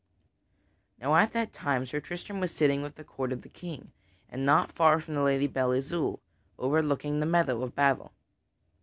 [0.97, 3.91] Now at that time Sir Tristram was sitting with the court of the King,
[4.31, 6.19] and not far from the Lady Belle Isoult,
[6.57, 8.11] overlooking the meadow of battle.